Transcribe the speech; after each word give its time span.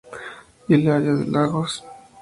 Hilario 0.67 1.15
D. 1.15 1.25
Lagos". 1.27 1.83